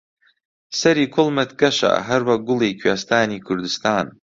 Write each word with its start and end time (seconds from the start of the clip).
سەری 0.79 1.05
کوڵمت 1.13 1.49
گەشە 1.61 1.93
هەروەک 2.07 2.41
گوڵی 2.47 2.77
کوێستانی 2.81 3.43
کوردستان 3.45 4.05